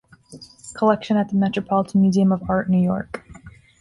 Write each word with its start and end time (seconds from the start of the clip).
Collection 0.73 1.15
at 1.15 1.29
the 1.29 1.35
Metropolitan 1.35 2.01
Museum 2.01 2.31
of 2.31 2.49
Art, 2.49 2.67
New 2.71 2.81
York. 2.81 3.23